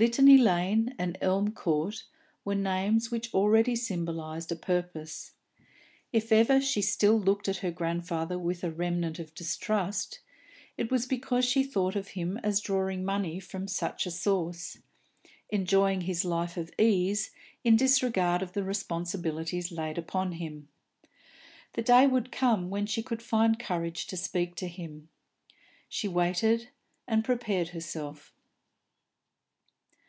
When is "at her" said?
7.48-7.72